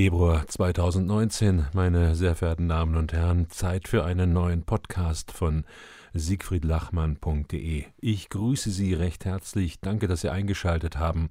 Februar 0.00 0.46
2019, 0.46 1.66
meine 1.74 2.14
sehr 2.14 2.34
verehrten 2.34 2.70
Damen 2.70 2.96
und 2.96 3.12
Herren, 3.12 3.50
Zeit 3.50 3.86
für 3.86 4.02
einen 4.02 4.32
neuen 4.32 4.62
Podcast 4.62 5.30
von 5.30 5.64
siegfriedlachmann.de. 6.14 7.84
Ich 7.98 8.30
grüße 8.30 8.70
Sie 8.70 8.94
recht 8.94 9.26
herzlich, 9.26 9.78
danke, 9.78 10.08
dass 10.08 10.22
Sie 10.22 10.30
eingeschaltet 10.30 10.96
haben 10.96 11.28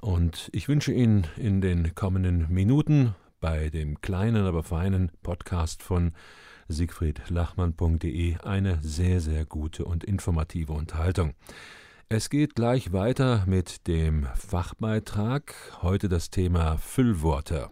und 0.00 0.50
ich 0.52 0.68
wünsche 0.68 0.92
Ihnen 0.92 1.28
in 1.36 1.60
den 1.60 1.94
kommenden 1.94 2.52
Minuten 2.52 3.14
bei 3.38 3.70
dem 3.70 4.00
kleinen, 4.00 4.44
aber 4.44 4.64
feinen 4.64 5.12
Podcast 5.22 5.84
von 5.84 6.14
siegfriedlachmann.de 6.66 8.38
eine 8.38 8.80
sehr, 8.82 9.20
sehr 9.20 9.44
gute 9.44 9.84
und 9.84 10.02
informative 10.02 10.72
Unterhaltung. 10.72 11.34
Es 12.10 12.30
geht 12.30 12.54
gleich 12.54 12.94
weiter 12.94 13.44
mit 13.46 13.86
dem 13.86 14.26
Fachbeitrag. 14.34 15.54
Heute 15.82 16.08
das 16.08 16.30
Thema 16.30 16.78
Füllworte. 16.78 17.68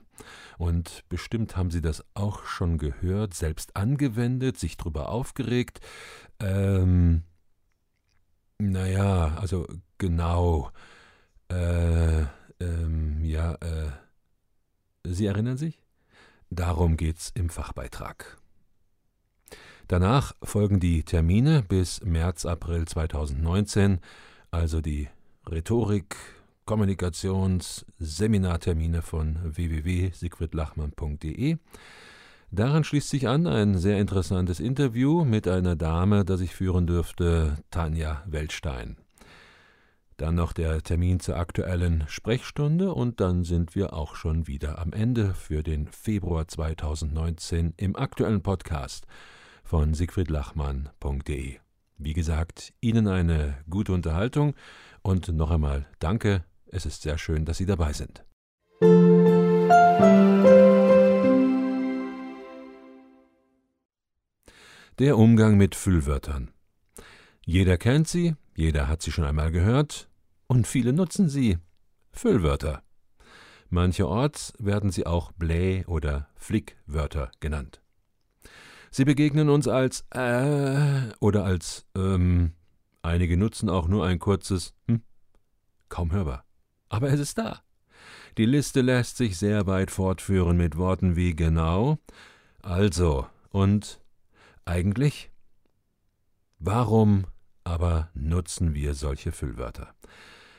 Und 0.58 1.04
bestimmt 1.08 1.56
haben 1.56 1.70
Sie 1.70 1.80
das 1.80 2.04
auch 2.12 2.44
schon 2.44 2.76
gehört, 2.76 3.32
selbst 3.32 3.74
angewendet, 3.76 4.58
sich 4.58 4.76
drüber 4.76 5.08
aufgeregt. 5.08 5.80
Ähm, 6.38 7.22
naja, 8.58 9.38
also 9.38 9.66
genau. 9.96 10.70
Äh, 11.48 12.24
ähm, 12.60 13.24
ja, 13.24 13.54
äh, 13.54 13.90
Sie 15.04 15.24
erinnern 15.24 15.56
sich? 15.56 15.82
Darum 16.50 16.98
geht's 16.98 17.32
im 17.34 17.48
Fachbeitrag. 17.48 18.36
Danach 19.88 20.34
folgen 20.42 20.80
die 20.80 21.04
Termine 21.04 21.62
bis 21.62 22.02
März, 22.02 22.44
April 22.44 22.86
2019, 22.86 24.00
also 24.50 24.80
die 24.80 25.08
Rhetorik, 25.48 26.16
Kommunikations-, 26.66 27.86
Seminartermine 28.00 29.02
von 29.02 29.38
www.siegfriedlachmann.de. 29.44 31.58
Daran 32.50 32.82
schließt 32.82 33.10
sich 33.10 33.28
an 33.28 33.46
ein 33.46 33.78
sehr 33.78 34.00
interessantes 34.00 34.58
Interview 34.58 35.24
mit 35.24 35.46
einer 35.46 35.76
Dame, 35.76 36.24
das 36.24 36.40
ich 36.40 36.52
führen 36.52 36.88
dürfte, 36.88 37.58
Tanja 37.70 38.24
Weltstein. 38.26 38.96
Dann 40.16 40.34
noch 40.34 40.52
der 40.52 40.82
Termin 40.82 41.20
zur 41.20 41.36
aktuellen 41.36 42.02
Sprechstunde 42.08 42.92
und 42.92 43.20
dann 43.20 43.44
sind 43.44 43.76
wir 43.76 43.92
auch 43.92 44.16
schon 44.16 44.48
wieder 44.48 44.80
am 44.80 44.92
Ende 44.92 45.32
für 45.34 45.62
den 45.62 45.86
Februar 45.86 46.48
2019 46.48 47.74
im 47.76 47.94
aktuellen 47.94 48.42
Podcast 48.42 49.06
von 49.66 49.94
siegfriedlachmann.de. 49.94 51.58
Wie 51.98 52.12
gesagt, 52.12 52.72
Ihnen 52.80 53.08
eine 53.08 53.58
gute 53.68 53.92
Unterhaltung 53.92 54.54
und 55.02 55.28
noch 55.28 55.50
einmal 55.50 55.86
danke, 55.98 56.44
es 56.66 56.86
ist 56.86 57.02
sehr 57.02 57.18
schön, 57.18 57.44
dass 57.44 57.58
Sie 57.58 57.66
dabei 57.66 57.92
sind. 57.92 58.24
Der 64.98 65.18
Umgang 65.18 65.56
mit 65.56 65.74
Füllwörtern. 65.74 66.52
Jeder 67.44 67.76
kennt 67.76 68.08
sie, 68.08 68.34
jeder 68.54 68.88
hat 68.88 69.02
sie 69.02 69.12
schon 69.12 69.24
einmal 69.24 69.50
gehört 69.50 70.08
und 70.46 70.66
viele 70.66 70.92
nutzen 70.92 71.28
sie. 71.28 71.58
Füllwörter. 72.12 72.82
Mancherorts 73.68 74.54
werden 74.58 74.90
sie 74.90 75.06
auch 75.06 75.32
Blä- 75.32 75.84
oder 75.86 76.28
Flickwörter 76.36 77.30
genannt. 77.40 77.82
Sie 78.96 79.04
begegnen 79.04 79.50
uns 79.50 79.68
als 79.68 80.06
äh 80.08 81.12
oder 81.20 81.44
als 81.44 81.84
ähm. 81.94 82.54
Einige 83.02 83.36
nutzen 83.36 83.68
auch 83.68 83.88
nur 83.88 84.06
ein 84.06 84.18
kurzes 84.18 84.72
hm. 84.88 85.02
Kaum 85.90 86.12
hörbar. 86.12 86.46
Aber 86.88 87.10
es 87.10 87.20
ist 87.20 87.36
da. 87.36 87.60
Die 88.38 88.46
Liste 88.46 88.80
lässt 88.80 89.18
sich 89.18 89.36
sehr 89.36 89.66
weit 89.66 89.90
fortführen 89.90 90.56
mit 90.56 90.78
Worten 90.78 91.14
wie 91.14 91.36
genau, 91.36 91.98
also 92.62 93.26
und 93.50 94.00
eigentlich. 94.64 95.30
Warum 96.58 97.26
aber 97.64 98.08
nutzen 98.14 98.72
wir 98.72 98.94
solche 98.94 99.30
Füllwörter? 99.30 99.94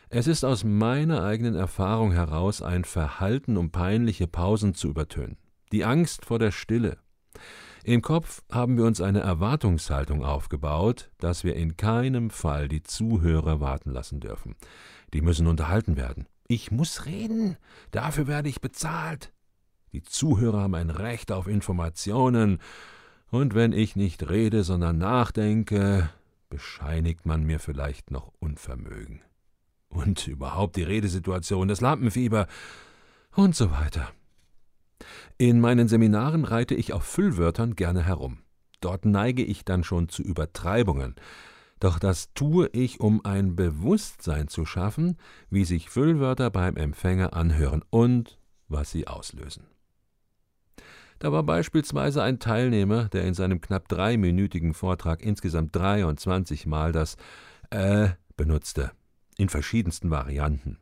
Es 0.09 0.27
ist 0.27 0.43
aus 0.43 0.63
meiner 0.63 1.23
eigenen 1.23 1.55
Erfahrung 1.55 2.11
heraus 2.11 2.61
ein 2.61 2.83
Verhalten, 2.83 3.57
um 3.57 3.71
peinliche 3.71 4.27
Pausen 4.27 4.75
zu 4.75 4.89
übertönen. 4.89 5.37
Die 5.71 5.85
Angst 5.85 6.23
vor 6.23 6.37
der 6.37 6.51
Stille, 6.51 6.99
im 7.87 8.01
Kopf 8.01 8.43
haben 8.51 8.75
wir 8.75 8.83
uns 8.83 8.99
eine 8.99 9.21
Erwartungshaltung 9.21 10.21
aufgebaut, 10.21 11.09
dass 11.19 11.45
wir 11.45 11.55
in 11.55 11.77
keinem 11.77 12.31
Fall 12.31 12.67
die 12.67 12.83
Zuhörer 12.83 13.61
warten 13.61 13.91
lassen 13.91 14.19
dürfen. 14.19 14.55
Die 15.13 15.21
müssen 15.21 15.47
unterhalten 15.47 15.95
werden. 15.95 16.27
Ich 16.49 16.69
muss 16.69 17.05
reden, 17.05 17.55
dafür 17.91 18.27
werde 18.27 18.49
ich 18.49 18.59
bezahlt. 18.59 19.31
Die 19.93 20.03
Zuhörer 20.03 20.63
haben 20.63 20.75
ein 20.75 20.89
Recht 20.89 21.31
auf 21.31 21.47
Informationen, 21.47 22.59
und 23.29 23.55
wenn 23.55 23.71
ich 23.71 23.95
nicht 23.95 24.29
rede, 24.29 24.65
sondern 24.65 24.97
nachdenke, 24.97 26.09
bescheinigt 26.49 27.25
man 27.25 27.43
mir 27.43 27.59
vielleicht 27.59 28.11
noch 28.11 28.33
Unvermögen. 28.39 29.21
Und 29.87 30.27
überhaupt 30.27 30.75
die 30.75 30.83
Redesituation, 30.83 31.69
das 31.69 31.79
Lampenfieber 31.79 32.47
und 33.33 33.55
so 33.55 33.71
weiter. 33.71 34.11
In 35.37 35.59
meinen 35.59 35.87
Seminaren 35.87 36.45
reite 36.45 36.75
ich 36.75 36.93
auf 36.93 37.03
Füllwörtern 37.03 37.75
gerne 37.75 38.03
herum. 38.03 38.39
Dort 38.81 39.05
neige 39.05 39.43
ich 39.43 39.65
dann 39.65 39.83
schon 39.83 40.09
zu 40.09 40.21
Übertreibungen. 40.21 41.15
Doch 41.79 41.99
das 41.99 42.33
tue 42.33 42.67
ich, 42.73 42.99
um 42.99 43.23
ein 43.23 43.55
Bewusstsein 43.55 44.47
zu 44.47 44.65
schaffen, 44.65 45.17
wie 45.49 45.65
sich 45.65 45.89
Füllwörter 45.89 46.49
beim 46.49 46.75
Empfänger 46.75 47.33
anhören 47.33 47.83
und 47.89 48.39
was 48.67 48.91
sie 48.91 49.07
auslösen. 49.07 49.67
Da 51.19 51.31
war 51.31 51.43
beispielsweise 51.43 52.21
ein 52.21 52.39
Teilnehmer, 52.39 53.09
der 53.09 53.23
in 53.23 53.33
seinem 53.33 53.61
knapp 53.61 53.87
dreiminütigen 53.87 54.73
Vortrag 54.73 55.21
insgesamt 55.21 55.75
23 55.75 56.65
Mal 56.67 56.91
das 56.91 57.17
äh 57.69 58.09
benutzte, 58.35 58.91
in 59.37 59.49
verschiedensten 59.49 60.11
Varianten. 60.11 60.77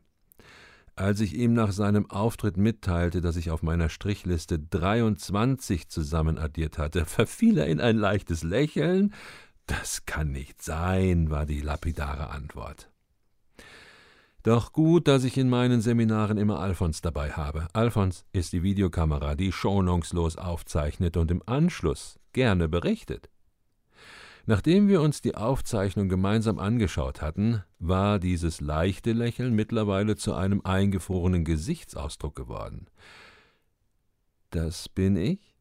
Als 0.97 1.19
ich 1.19 1.35
ihm 1.35 1.53
nach 1.53 1.73
seinem 1.73 2.09
Auftritt 2.09 2.55
mitteilte, 2.55 3.19
dass 3.19 3.35
ich 3.35 3.51
auf 3.51 3.61
meiner 3.61 3.89
Strichliste 3.89 4.59
23 4.59 5.89
zusammenaddiert 5.89 6.77
hatte, 6.77 7.05
verfiel 7.05 7.57
er 7.57 7.67
in 7.67 7.81
ein 7.81 7.97
leichtes 7.97 8.43
Lächeln. 8.43 9.13
Das 9.67 10.05
kann 10.05 10.31
nicht 10.31 10.61
sein, 10.61 11.29
war 11.29 11.45
die 11.45 11.59
lapidare 11.59 12.29
Antwort. 12.29 12.89
Doch 14.43 14.73
gut, 14.73 15.07
dass 15.07 15.23
ich 15.23 15.37
in 15.37 15.49
meinen 15.49 15.81
Seminaren 15.81 16.37
immer 16.37 16.59
Alfons 16.59 17.01
dabei 17.01 17.31
habe. 17.31 17.67
Alfons 17.73 18.25
ist 18.31 18.53
die 18.53 18.61
Videokamera, 18.61 19.33
die 19.33 19.51
schonungslos 19.51 20.37
aufzeichnet 20.37 21.17
und 21.17 21.31
im 21.31 21.41
Anschluss 21.47 22.19
gerne 22.31 22.69
berichtet. 22.69 23.29
Nachdem 24.47 24.87
wir 24.87 25.01
uns 25.01 25.21
die 25.21 25.35
Aufzeichnung 25.35 26.07
gemeinsam 26.07 26.59
angeschaut 26.59 27.21
hatten, 27.21 27.63
war 27.79 28.19
dieses 28.19 28.61
leichte 28.61 29.11
Lächeln 29.11 29.55
mittlerweile 29.55 30.15
zu 30.15 30.33
einem 30.33 30.61
eingefrorenen 30.63 31.45
Gesichtsausdruck 31.45 32.35
geworden. 32.35 32.87
Das 34.51 34.87
bin 34.87 35.15
ich? 35.15 35.55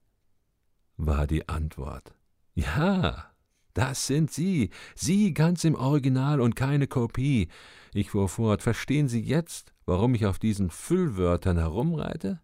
war 0.97 1.27
die 1.27 1.49
Antwort. 1.49 2.15
Ja, 2.55 3.33
das 3.73 4.07
sind 4.07 4.31
Sie, 4.31 4.71
Sie 4.95 5.35
ganz 5.35 5.65
im 5.65 5.75
Original 5.75 6.41
und 6.41 6.55
keine 6.55 6.87
Kopie. 6.87 7.49
Ich 7.93 8.11
fuhr 8.11 8.29
fort, 8.29 8.63
verstehen 8.63 9.09
Sie 9.09 9.21
jetzt, 9.21 9.73
warum 9.87 10.15
ich 10.15 10.27
auf 10.27 10.39
diesen 10.39 10.71
Füllwörtern 10.71 11.59
herumreite? 11.59 12.41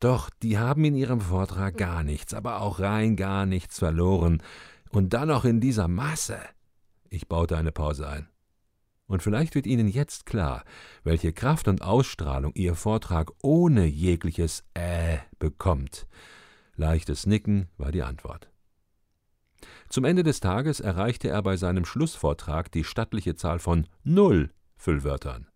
Doch 0.00 0.30
die 0.30 0.58
haben 0.58 0.84
in 0.84 0.94
ihrem 0.94 1.20
Vortrag 1.20 1.76
gar 1.76 2.04
nichts, 2.04 2.32
aber 2.32 2.60
auch 2.60 2.78
rein 2.78 3.16
gar 3.16 3.46
nichts 3.46 3.80
verloren. 3.80 4.40
Und 4.90 5.12
dann 5.14 5.28
noch 5.28 5.44
in 5.44 5.60
dieser 5.60 5.88
Masse. 5.88 6.38
Ich 7.10 7.28
baute 7.28 7.56
eine 7.56 7.72
Pause 7.72 8.08
ein. 8.08 8.28
Und 9.06 9.22
vielleicht 9.22 9.54
wird 9.54 9.66
Ihnen 9.66 9.88
jetzt 9.88 10.26
klar, 10.26 10.64
welche 11.02 11.32
Kraft 11.32 11.66
und 11.66 11.82
Ausstrahlung 11.82 12.52
Ihr 12.54 12.74
Vortrag 12.74 13.30
ohne 13.42 13.86
jegliches 13.86 14.64
Äh 14.74 15.18
bekommt. 15.38 16.06
Leichtes 16.76 17.26
Nicken 17.26 17.68
war 17.78 17.90
die 17.90 18.02
Antwort. 18.02 18.50
Zum 19.88 20.04
Ende 20.04 20.22
des 20.22 20.40
Tages 20.40 20.80
erreichte 20.80 21.28
er 21.28 21.42
bei 21.42 21.56
seinem 21.56 21.84
Schlussvortrag 21.84 22.70
die 22.70 22.84
stattliche 22.84 23.34
Zahl 23.34 23.58
von 23.58 23.86
null 24.04 24.52
Füllwörtern. 24.76 25.48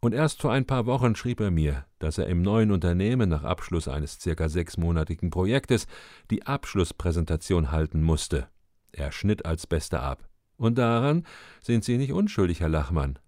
Und 0.00 0.14
erst 0.14 0.40
vor 0.40 0.50
ein 0.50 0.66
paar 0.66 0.86
Wochen 0.86 1.14
schrieb 1.14 1.40
er 1.40 1.50
mir, 1.50 1.84
dass 1.98 2.16
er 2.16 2.26
im 2.26 2.40
neuen 2.40 2.70
Unternehmen 2.70 3.28
nach 3.28 3.44
Abschluss 3.44 3.86
eines 3.86 4.18
circa 4.18 4.48
sechsmonatigen 4.48 5.28
Projektes 5.28 5.86
die 6.30 6.46
Abschlusspräsentation 6.46 7.70
halten 7.70 8.02
musste. 8.02 8.48
Er 8.92 9.12
schnitt 9.12 9.44
als 9.44 9.66
Bester 9.66 10.02
ab. 10.02 10.28
Und 10.56 10.78
daran 10.78 11.24
sind 11.62 11.84
Sie 11.84 11.98
nicht 11.98 12.12
unschuldig, 12.12 12.60
Herr 12.60 12.68
Lachmann. 12.68 13.18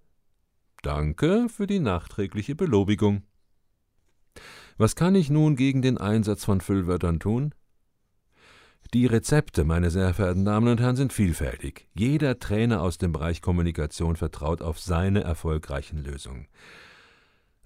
Danke 0.82 1.48
für 1.48 1.66
die 1.66 1.78
nachträgliche 1.78 2.54
Belobigung. 2.54 3.22
Was 4.78 4.96
kann 4.96 5.14
ich 5.14 5.30
nun 5.30 5.56
gegen 5.56 5.82
den 5.82 5.98
Einsatz 5.98 6.44
von 6.44 6.60
Füllwörtern 6.60 7.20
tun? 7.20 7.54
Die 8.94 9.06
Rezepte, 9.06 9.64
meine 9.64 9.90
sehr 9.90 10.12
verehrten 10.12 10.44
Damen 10.44 10.68
und 10.68 10.78
Herren, 10.78 10.96
sind 10.96 11.14
vielfältig. 11.14 11.88
Jeder 11.94 12.38
Trainer 12.38 12.82
aus 12.82 12.98
dem 12.98 13.12
Bereich 13.12 13.40
Kommunikation 13.40 14.16
vertraut 14.16 14.60
auf 14.60 14.78
seine 14.78 15.22
erfolgreichen 15.22 16.04
Lösungen. 16.04 16.46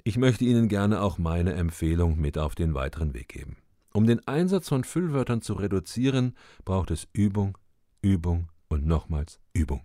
Ich 0.05 0.19
möchte 0.19 0.45
Ihnen 0.45 0.69
gerne 0.69 1.01
auch 1.01 1.19
meine 1.19 1.55
Empfehlung 1.55 2.17
mit 2.21 2.39
auf 2.39 2.55
den 2.55 2.75
weiteren 2.75 3.13
Weg 3.13 3.29
geben. 3.29 3.57
Um 3.93 4.07
den 4.07 4.25
Einsatz 4.29 4.69
von 4.69 4.85
Füllwörtern 4.85 5.43
zu 5.43 5.55
reduzieren, 5.55 6.37
braucht 6.65 6.93
es 6.93 7.09
Übung, 7.13 7.59
Übung 8.03 8.53
und 8.69 8.87
nochmals 8.87 9.41
Übung. 9.53 9.85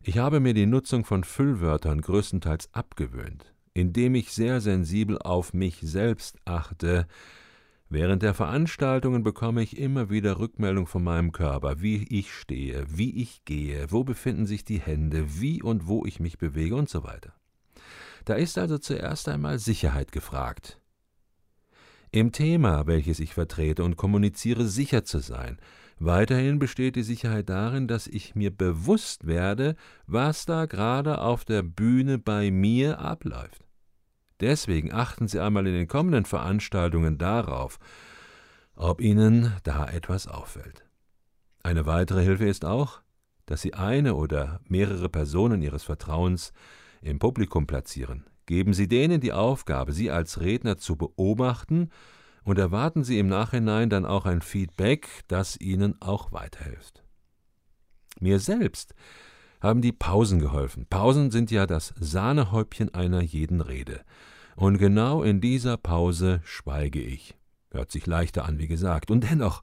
Ich 0.00 0.18
habe 0.18 0.38
mir 0.38 0.54
die 0.54 0.66
Nutzung 0.66 1.04
von 1.04 1.24
Füllwörtern 1.24 2.00
größtenteils 2.00 2.72
abgewöhnt, 2.72 3.52
indem 3.72 4.14
ich 4.14 4.30
sehr 4.30 4.60
sensibel 4.60 5.18
auf 5.18 5.54
mich 5.54 5.78
selbst 5.80 6.36
achte. 6.44 7.08
Während 7.94 8.24
der 8.24 8.34
Veranstaltungen 8.34 9.22
bekomme 9.22 9.62
ich 9.62 9.78
immer 9.78 10.10
wieder 10.10 10.40
Rückmeldung 10.40 10.88
von 10.88 11.04
meinem 11.04 11.30
Körper, 11.30 11.80
wie 11.80 12.04
ich 12.10 12.34
stehe, 12.34 12.84
wie 12.88 13.22
ich 13.22 13.44
gehe, 13.44 13.86
wo 13.92 14.02
befinden 14.02 14.46
sich 14.46 14.64
die 14.64 14.80
Hände, 14.80 15.40
wie 15.40 15.62
und 15.62 15.86
wo 15.86 16.04
ich 16.04 16.18
mich 16.18 16.36
bewege 16.36 16.74
und 16.74 16.88
so 16.88 17.04
weiter. 17.04 17.34
Da 18.24 18.34
ist 18.34 18.58
also 18.58 18.78
zuerst 18.78 19.28
einmal 19.28 19.60
Sicherheit 19.60 20.10
gefragt. 20.10 20.80
Im 22.10 22.32
Thema, 22.32 22.88
welches 22.88 23.20
ich 23.20 23.32
vertrete 23.32 23.84
und 23.84 23.94
kommuniziere, 23.94 24.66
sicher 24.66 25.04
zu 25.04 25.20
sein. 25.20 25.58
Weiterhin 26.00 26.58
besteht 26.58 26.96
die 26.96 27.04
Sicherheit 27.04 27.48
darin, 27.48 27.86
dass 27.86 28.08
ich 28.08 28.34
mir 28.34 28.50
bewusst 28.50 29.24
werde, 29.24 29.76
was 30.08 30.46
da 30.46 30.66
gerade 30.66 31.20
auf 31.20 31.44
der 31.44 31.62
Bühne 31.62 32.18
bei 32.18 32.50
mir 32.50 32.98
abläuft. 32.98 33.64
Deswegen 34.44 34.92
achten 34.92 35.26
Sie 35.26 35.40
einmal 35.40 35.66
in 35.66 35.72
den 35.72 35.88
kommenden 35.88 36.26
Veranstaltungen 36.26 37.16
darauf, 37.16 37.78
ob 38.76 39.00
Ihnen 39.00 39.54
da 39.62 39.88
etwas 39.88 40.28
auffällt. 40.28 40.84
Eine 41.62 41.86
weitere 41.86 42.22
Hilfe 42.22 42.44
ist 42.44 42.66
auch, 42.66 43.00
dass 43.46 43.62
Sie 43.62 43.72
eine 43.72 44.14
oder 44.14 44.60
mehrere 44.68 45.08
Personen 45.08 45.62
Ihres 45.62 45.82
Vertrauens 45.82 46.52
im 47.00 47.18
Publikum 47.18 47.66
platzieren. 47.66 48.26
Geben 48.44 48.74
Sie 48.74 48.86
denen 48.86 49.22
die 49.22 49.32
Aufgabe, 49.32 49.92
Sie 49.92 50.10
als 50.10 50.42
Redner 50.42 50.76
zu 50.76 50.96
beobachten 50.96 51.88
und 52.44 52.58
erwarten 52.58 53.02
Sie 53.02 53.18
im 53.18 53.28
Nachhinein 53.28 53.88
dann 53.88 54.04
auch 54.04 54.26
ein 54.26 54.42
Feedback, 54.42 55.08
das 55.26 55.58
Ihnen 55.58 56.02
auch 56.02 56.32
weiterhilft. 56.32 57.02
Mir 58.20 58.38
selbst 58.40 58.94
haben 59.62 59.80
die 59.80 59.92
Pausen 59.92 60.38
geholfen. 60.38 60.84
Pausen 60.90 61.30
sind 61.30 61.50
ja 61.50 61.66
das 61.66 61.94
Sahnehäubchen 61.98 62.92
einer 62.92 63.22
jeden 63.22 63.62
Rede. 63.62 64.04
Und 64.56 64.78
genau 64.78 65.22
in 65.22 65.40
dieser 65.40 65.76
Pause 65.76 66.40
schweige 66.44 67.00
ich. 67.00 67.34
Hört 67.70 67.90
sich 67.90 68.06
leichter 68.06 68.44
an, 68.44 68.58
wie 68.58 68.68
gesagt. 68.68 69.10
Und 69.10 69.28
dennoch, 69.30 69.62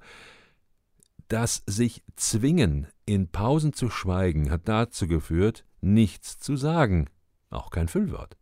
das 1.28 1.64
sich 1.66 2.04
zwingen, 2.16 2.88
in 3.06 3.30
Pausen 3.30 3.74
zu 3.74 3.90
schweigen, 3.90 4.52
hat 4.52 4.68
dazu 4.68 5.08
geführt, 5.08 5.66
nichts 5.80 6.40
zu 6.40 6.56
sagen 6.58 7.08
auch 7.52 7.70
kein 7.70 7.88
Füllwort. 7.88 8.38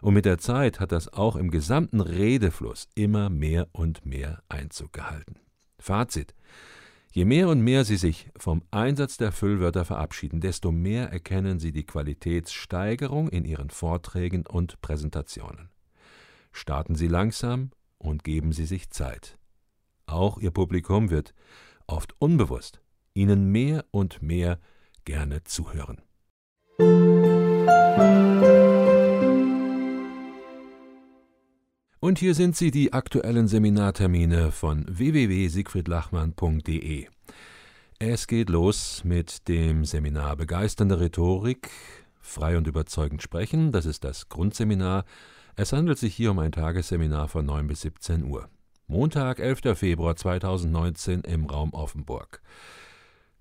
Und 0.00 0.14
mit 0.14 0.24
der 0.24 0.38
Zeit 0.38 0.80
hat 0.80 0.92
das 0.92 1.12
auch 1.12 1.36
im 1.36 1.50
gesamten 1.50 2.00
Redefluss 2.00 2.88
immer 2.94 3.28
mehr 3.28 3.68
und 3.72 4.06
mehr 4.06 4.42
Einzug 4.48 4.92
gehalten. 4.92 5.36
Fazit. 5.78 6.34
Je 7.12 7.24
mehr 7.24 7.48
und 7.48 7.60
mehr 7.60 7.84
Sie 7.84 7.96
sich 7.96 8.28
vom 8.36 8.62
Einsatz 8.70 9.16
der 9.16 9.32
Füllwörter 9.32 9.84
verabschieden, 9.84 10.40
desto 10.40 10.70
mehr 10.70 11.10
erkennen 11.10 11.58
Sie 11.58 11.72
die 11.72 11.84
Qualitätssteigerung 11.84 13.28
in 13.28 13.44
Ihren 13.44 13.70
Vorträgen 13.70 14.46
und 14.46 14.80
Präsentationen. 14.82 15.70
Starten 16.56 16.94
Sie 16.94 17.06
langsam 17.06 17.70
und 17.98 18.24
geben 18.24 18.52
Sie 18.52 18.64
sich 18.64 18.88
Zeit. 18.88 19.36
Auch 20.06 20.38
Ihr 20.38 20.50
Publikum 20.50 21.10
wird, 21.10 21.34
oft 21.86 22.14
unbewusst, 22.18 22.80
Ihnen 23.12 23.52
mehr 23.52 23.84
und 23.90 24.22
mehr 24.22 24.58
gerne 25.04 25.44
zuhören. 25.44 26.00
Und 32.00 32.18
hier 32.18 32.34
sind 32.34 32.56
sie, 32.56 32.70
die 32.70 32.94
aktuellen 32.94 33.48
Seminartermine 33.48 34.50
von 34.50 34.86
www.siegfriedlachmann.de. 34.88 37.08
Es 37.98 38.26
geht 38.26 38.48
los 38.48 39.04
mit 39.04 39.46
dem 39.48 39.84
Seminar 39.84 40.36
Begeisternde 40.36 41.00
Rhetorik, 41.00 41.68
frei 42.18 42.56
und 42.56 42.66
überzeugend 42.66 43.22
sprechen. 43.22 43.72
Das 43.72 43.84
ist 43.84 44.04
das 44.04 44.30
Grundseminar. 44.30 45.04
Es 45.58 45.72
handelt 45.72 45.96
sich 45.96 46.14
hier 46.14 46.32
um 46.32 46.38
ein 46.38 46.52
Tagesseminar 46.52 47.28
von 47.28 47.46
9 47.46 47.66
bis 47.66 47.80
17 47.80 48.24
Uhr. 48.24 48.50
Montag, 48.88 49.38
11. 49.38 49.74
Februar 49.74 50.14
2019 50.14 51.22
im 51.22 51.46
Raum 51.46 51.72
Offenburg. 51.72 52.42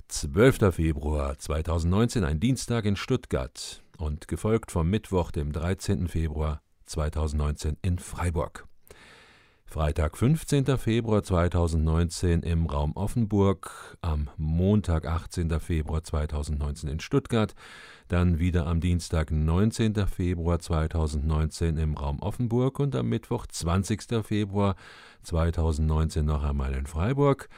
12. 0.08 0.74
Februar 0.74 1.38
2019 1.38 2.24
ein 2.24 2.40
Dienstag 2.40 2.86
in 2.86 2.96
Stuttgart 2.96 3.84
und 3.98 4.30
gefolgt 4.30 4.72
vom 4.72 4.90
Mittwoch, 4.90 5.32
dem 5.32 5.52
13. 5.52 6.08
Februar 6.08 6.62
2019 6.86 7.76
in 7.82 8.00
Freiburg. 8.00 8.66
Freitag, 9.76 10.16
15. 10.16 10.78
Februar 10.78 11.22
2019 11.22 12.44
im 12.44 12.66
Raum 12.66 12.94
Offenburg, 12.96 13.98
am 14.00 14.30
Montag, 14.38 15.06
18. 15.06 15.60
Februar 15.60 16.02
2019 16.02 16.90
in 16.90 17.02
Stuttgart, 17.02 17.54
dann 18.08 18.40
wieder 18.40 18.68
am 18.68 18.80
Dienstag, 18.80 19.32
19. 19.32 20.08
Februar 20.08 20.60
2019 20.60 21.76
im 21.76 21.96
Raum 21.96 22.20
Offenburg 22.22 22.80
und 22.80 22.96
am 22.96 23.10
Mittwoch, 23.10 23.48
20. 23.48 24.24
Februar 24.24 24.78
2019 25.24 26.26
noch 26.26 26.46
einmal 26.46 26.74
in 26.74 26.86
Freiburg. 26.86 27.50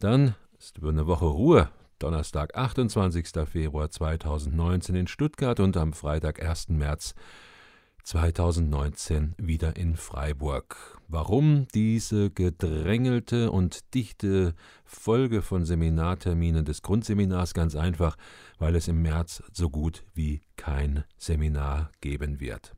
Dann 0.00 0.34
ist 0.58 0.78
über 0.78 0.88
eine 0.88 1.06
Woche 1.06 1.26
Ruhe 1.26 1.68
Donnerstag, 1.98 2.56
28. 2.56 3.26
Februar 3.44 3.90
2019 3.90 4.94
in 4.94 5.08
Stuttgart 5.08 5.60
und 5.60 5.76
am 5.76 5.92
Freitag, 5.92 6.42
1. 6.42 6.70
März 6.70 7.14
2019 8.02 9.34
wieder 9.36 9.76
in 9.76 9.96
Freiburg. 9.96 10.95
Warum 11.08 11.68
diese 11.74 12.30
gedrängelte 12.30 13.50
und 13.50 13.94
dichte 13.94 14.54
Folge 14.84 15.42
von 15.42 15.64
Seminarterminen 15.64 16.64
des 16.64 16.82
Grundseminars? 16.82 17.54
Ganz 17.54 17.76
einfach, 17.76 18.16
weil 18.58 18.74
es 18.74 18.88
im 18.88 19.02
März 19.02 19.42
so 19.52 19.70
gut 19.70 20.04
wie 20.14 20.40
kein 20.56 21.04
Seminar 21.16 21.90
geben 22.00 22.40
wird. 22.40 22.74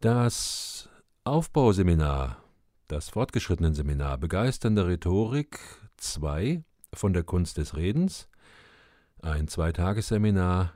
Das 0.00 0.88
Aufbauseminar 1.24 2.42
das 2.92 3.08
fortgeschrittene 3.08 3.72
Seminar 3.72 4.18
Begeisternde 4.18 4.86
Rhetorik 4.86 5.58
2 5.96 6.62
von 6.92 7.14
der 7.14 7.22
Kunst 7.22 7.56
des 7.56 7.74
Redens, 7.74 8.28
ein 9.22 9.48
Zweitagesseminar, 9.48 10.74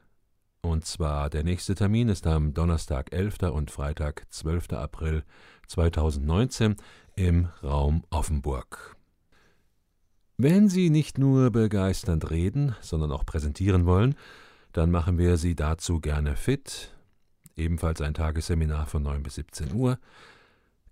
und 0.66 0.84
zwar 0.84 1.30
der 1.30 1.44
nächste 1.44 1.74
Termin 1.74 2.08
ist 2.08 2.26
am 2.26 2.52
Donnerstag 2.52 3.12
11. 3.12 3.52
und 3.52 3.70
Freitag 3.70 4.26
12. 4.30 4.72
April 4.72 5.22
2019 5.68 6.76
im 7.14 7.48
Raum 7.62 8.02
Offenburg. 8.10 8.96
Wenn 10.36 10.68
Sie 10.68 10.90
nicht 10.90 11.18
nur 11.18 11.50
begeisternd 11.50 12.30
reden, 12.30 12.74
sondern 12.80 13.12
auch 13.12 13.24
präsentieren 13.24 13.86
wollen, 13.86 14.16
dann 14.72 14.90
machen 14.90 15.18
wir 15.18 15.36
Sie 15.36 15.54
dazu 15.54 16.00
gerne 16.00 16.34
fit. 16.34 16.92
Ebenfalls 17.54 18.00
ein 18.00 18.14
Tagesseminar 18.14 18.86
von 18.86 19.02
9 19.04 19.22
bis 19.22 19.36
17 19.36 19.72
Uhr. 19.72 19.98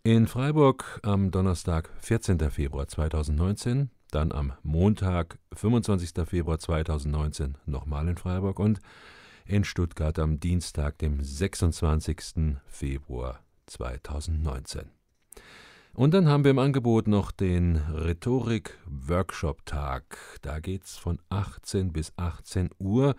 In 0.05 0.29
Freiburg 0.29 1.01
am 1.03 1.31
Donnerstag, 1.31 1.91
14. 1.99 2.39
Februar 2.51 2.87
2019, 2.87 3.91
dann 4.13 4.31
am 4.31 4.53
Montag, 4.63 5.39
25. 5.53 6.27
Februar 6.27 6.59
2019 6.59 7.59
nochmal 7.67 8.09
in 8.09 8.17
Freiburg 8.17 8.61
und 8.61 8.81
in 9.47 9.65
Stuttgart 9.65 10.19
am 10.19 10.41
Dienstag, 10.41 10.99
dem 10.99 11.23
26. 11.23 12.57
Februar 12.67 13.41
2019. 13.67 14.91
Und 15.93 16.13
dann 16.13 16.29
haben 16.29 16.45
wir 16.45 16.51
im 16.51 16.59
Angebot 16.59 17.07
noch 17.07 17.31
den 17.31 17.77
Rhetorik-Workshop-Tag. 17.77 20.41
Da 20.43 20.59
geht 20.59 20.83
es 20.85 20.97
von 20.97 21.21
18 21.29 21.93
bis 21.93 22.13
18 22.17 22.71
Uhr, 22.79 23.15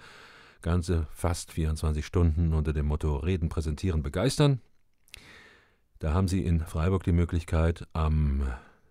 ganze 0.62 1.08
fast 1.12 1.54
24 1.54 2.06
Stunden 2.06 2.54
unter 2.54 2.74
dem 2.74 2.88
Motto 2.88 3.16
Reden, 3.16 3.48
Präsentieren, 3.48 4.04
Begeistern. 4.04 4.60
Da 6.00 6.14
haben 6.14 6.28
Sie 6.28 6.44
in 6.44 6.60
Freiburg 6.60 7.04
die 7.04 7.14
Möglichkeit, 7.14 7.88
am 7.94 8.46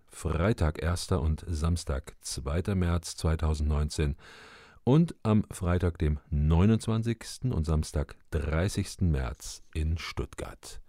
Freitag 0.07 0.83
1. 0.83 1.11
und 1.11 1.45
Samstag 1.47 2.15
2. 2.21 2.73
März 2.73 3.15
2019 3.17 4.15
und 4.85 5.15
am 5.23 5.43
Freitag, 5.51 5.97
dem 5.97 6.19
29. 6.29 7.51
und 7.51 7.65
Samstag 7.65 8.15
30. 8.31 9.01
März 9.01 9.63
in 9.73 9.97
Stuttgart. 9.97 10.79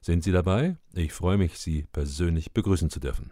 Sind 0.00 0.24
Sie 0.24 0.32
dabei? 0.32 0.76
Ich 0.94 1.12
freue 1.12 1.38
mich, 1.38 1.58
Sie 1.58 1.86
persönlich 1.92 2.52
begrüßen 2.52 2.90
zu 2.90 3.00
dürfen. 3.00 3.30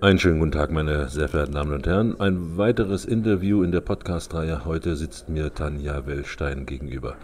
Einen 0.00 0.18
schönen 0.18 0.40
guten 0.40 0.52
Tag, 0.52 0.70
meine 0.70 1.08
sehr 1.08 1.28
verehrten 1.28 1.54
Damen 1.54 1.72
und 1.72 1.86
Herren. 1.86 2.20
Ein 2.20 2.56
weiteres 2.56 3.04
Interview 3.04 3.62
in 3.62 3.72
der 3.72 3.80
Podcast-Reihe. 3.80 4.64
Heute 4.64 4.96
sitzt 4.96 5.28
mir 5.28 5.54
Tanja 5.54 6.06
Wellstein 6.06 6.66
gegenüber. 6.66 7.16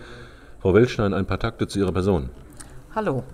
Frau 0.60 0.72
Wellstein, 0.72 1.14
ein 1.14 1.26
paar 1.26 1.38
Takte 1.38 1.66
zu 1.66 1.80
Ihrer 1.80 1.92
Person. 1.92 2.30
Hallo. 2.94 3.24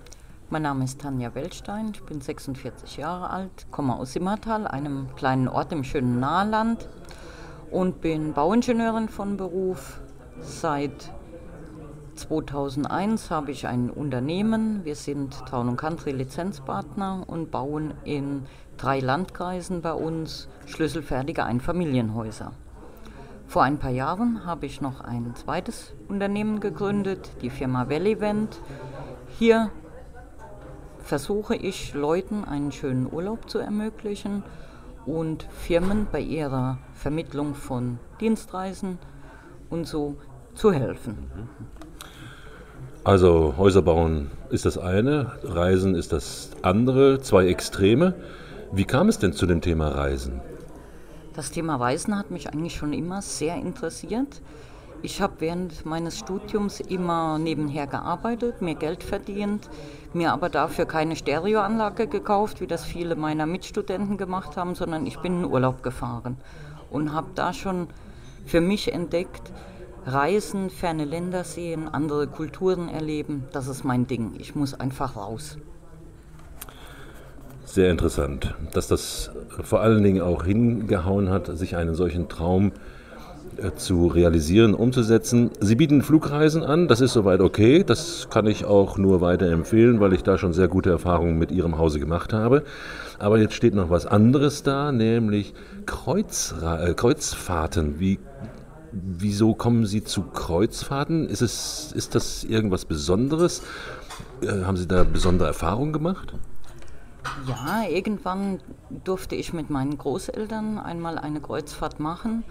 Mein 0.53 0.63
Name 0.63 0.83
ist 0.83 0.99
Tanja 0.99 1.33
Welstein, 1.33 1.93
ich 1.93 2.03
bin 2.03 2.19
46 2.19 2.97
Jahre 2.97 3.29
alt, 3.29 3.67
komme 3.71 3.95
aus 3.95 4.11
Simmertal, 4.11 4.67
einem 4.67 5.07
kleinen 5.15 5.47
Ort 5.47 5.71
im 5.71 5.85
schönen 5.85 6.19
Nahland 6.19 6.89
und 7.71 8.01
bin 8.01 8.33
Bauingenieurin 8.33 9.07
von 9.07 9.37
Beruf. 9.37 10.01
Seit 10.41 11.13
2001 12.15 13.31
habe 13.31 13.51
ich 13.51 13.65
ein 13.65 13.89
Unternehmen. 13.89 14.83
Wir 14.83 14.95
sind 14.95 15.41
Town 15.45 15.77
Country 15.77 16.11
Lizenzpartner 16.11 17.23
und 17.27 17.49
bauen 17.49 17.93
in 18.03 18.43
drei 18.75 18.99
Landkreisen 18.99 19.81
bei 19.81 19.93
uns 19.93 20.49
schlüsselfertige 20.65 21.45
Einfamilienhäuser. 21.45 22.51
Vor 23.47 23.63
ein 23.63 23.79
paar 23.79 23.91
Jahren 23.91 24.45
habe 24.45 24.65
ich 24.65 24.81
noch 24.81 24.99
ein 24.99 25.33
zweites 25.33 25.93
Unternehmen 26.09 26.59
gegründet, 26.59 27.31
die 27.41 27.49
Firma 27.49 27.89
Valleyvent. 27.89 28.59
Hier 29.39 29.71
versuche 31.03 31.55
ich 31.55 31.93
Leuten 31.93 32.43
einen 32.43 32.71
schönen 32.71 33.11
Urlaub 33.11 33.49
zu 33.49 33.59
ermöglichen 33.59 34.43
und 35.05 35.47
Firmen 35.51 36.07
bei 36.11 36.19
ihrer 36.19 36.77
Vermittlung 36.93 37.55
von 37.55 37.99
Dienstreisen 38.19 38.99
und 39.69 39.87
so 39.87 40.15
zu 40.53 40.71
helfen. 40.71 41.17
Also 43.03 43.55
Häuser 43.57 43.81
bauen 43.81 44.29
ist 44.49 44.65
das 44.65 44.77
eine, 44.77 45.31
Reisen 45.43 45.95
ist 45.95 46.13
das 46.13 46.51
andere, 46.61 47.19
zwei 47.21 47.47
Extreme. 47.47 48.13
Wie 48.71 48.85
kam 48.85 49.09
es 49.09 49.17
denn 49.17 49.33
zu 49.33 49.47
dem 49.47 49.61
Thema 49.61 49.87
Reisen? 49.87 50.39
Das 51.33 51.49
Thema 51.49 51.77
Reisen 51.77 52.17
hat 52.17 52.29
mich 52.29 52.49
eigentlich 52.49 52.75
schon 52.75 52.93
immer 52.93 53.21
sehr 53.21 53.55
interessiert. 53.55 54.41
Ich 55.03 55.19
habe 55.19 55.33
während 55.39 55.83
meines 55.83 56.19
Studiums 56.19 56.79
immer 56.79 57.39
nebenher 57.39 57.87
gearbeitet, 57.87 58.61
mir 58.61 58.75
Geld 58.75 59.03
verdient, 59.03 59.67
mir 60.13 60.31
aber 60.31 60.47
dafür 60.49 60.85
keine 60.85 61.15
Stereoanlage 61.15 62.05
gekauft, 62.05 62.61
wie 62.61 62.67
das 62.67 62.85
viele 62.85 63.15
meiner 63.15 63.47
Mitstudenten 63.47 64.17
gemacht 64.17 64.57
haben, 64.57 64.75
sondern 64.75 65.07
ich 65.07 65.17
bin 65.17 65.39
in 65.39 65.45
Urlaub 65.45 65.81
gefahren 65.81 66.37
und 66.91 67.13
habe 67.13 67.29
da 67.33 67.51
schon 67.51 67.87
für 68.45 68.61
mich 68.61 68.93
entdeckt, 68.93 69.51
Reisen, 70.05 70.69
ferne 70.69 71.05
Länder 71.05 71.45
sehen, 71.45 71.87
andere 71.87 72.27
Kulturen 72.27 72.87
erleben, 72.87 73.45
das 73.53 73.67
ist 73.67 73.83
mein 73.83 74.05
Ding. 74.05 74.33
Ich 74.37 74.55
muss 74.55 74.75
einfach 74.75 75.15
raus. 75.15 75.57
Sehr 77.65 77.89
interessant, 77.89 78.53
dass 78.73 78.87
das 78.87 79.31
vor 79.63 79.81
allen 79.81 80.03
Dingen 80.03 80.21
auch 80.21 80.43
hingehauen 80.43 81.29
hat, 81.29 81.47
sich 81.57 81.75
einen 81.75 81.95
solchen 81.95 82.29
Traum 82.29 82.71
zu 82.73 83.00
zu 83.75 84.07
realisieren, 84.07 84.73
umzusetzen. 84.73 85.51
Sie 85.59 85.75
bieten 85.75 86.01
Flugreisen 86.01 86.63
an, 86.63 86.87
das 86.87 87.01
ist 87.01 87.13
soweit 87.13 87.41
okay. 87.41 87.83
Das 87.83 88.27
kann 88.29 88.47
ich 88.47 88.65
auch 88.65 88.97
nur 88.97 89.21
weiterempfehlen, 89.21 89.99
weil 89.99 90.13
ich 90.13 90.23
da 90.23 90.37
schon 90.37 90.53
sehr 90.53 90.67
gute 90.67 90.89
Erfahrungen 90.89 91.37
mit 91.37 91.51
Ihrem 91.51 91.77
Hause 91.77 91.99
gemacht 91.99 92.33
habe. 92.33 92.63
Aber 93.19 93.37
jetzt 93.39 93.53
steht 93.53 93.75
noch 93.75 93.89
was 93.89 94.05
anderes 94.05 94.63
da, 94.63 94.91
nämlich 94.91 95.53
Kreuzra 95.85 96.87
äh, 96.87 96.93
Kreuzfahrten. 96.93 97.99
Wie, 97.99 98.19
wieso 98.91 99.53
kommen 99.53 99.85
Sie 99.85 100.03
zu 100.03 100.23
Kreuzfahrten? 100.23 101.27
Ist, 101.27 101.41
es, 101.41 101.91
ist 101.95 102.15
das 102.15 102.43
irgendwas 102.43 102.85
Besonderes? 102.85 103.61
Äh, 104.41 104.63
haben 104.63 104.77
Sie 104.77 104.87
da 104.87 105.03
besondere 105.03 105.47
Erfahrungen 105.47 105.93
gemacht? 105.93 106.33
Ja, 107.47 107.83
irgendwann 107.87 108.59
durfte 109.03 109.35
ich 109.35 109.53
mit 109.53 109.69
meinen 109.69 109.97
Großeltern 109.97 110.79
einmal 110.79 111.19
eine 111.19 111.39
Kreuzfahrt 111.39 111.99
machen 111.99 112.43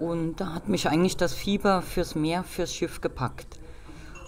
und 0.00 0.36
da 0.36 0.54
hat 0.54 0.68
mich 0.68 0.88
eigentlich 0.88 1.16
das 1.16 1.34
Fieber 1.34 1.82
fürs 1.82 2.14
Meer, 2.14 2.44
fürs 2.44 2.74
Schiff 2.74 3.00
gepackt. 3.00 3.58